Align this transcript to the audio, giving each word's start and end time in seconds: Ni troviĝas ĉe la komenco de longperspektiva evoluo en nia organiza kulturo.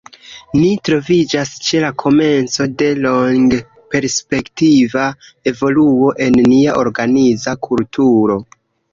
Ni 0.59 0.67
troviĝas 0.87 1.49
ĉe 1.65 1.81
la 1.81 1.89
komenco 2.03 2.65
de 2.79 2.87
longperspektiva 3.01 5.03
evoluo 5.51 6.09
en 6.29 6.39
nia 6.55 6.73
organiza 6.85 7.55
kulturo. 7.69 8.39